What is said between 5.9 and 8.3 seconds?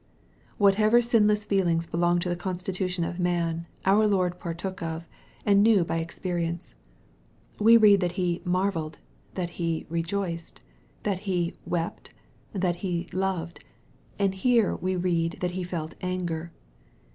experience. We read that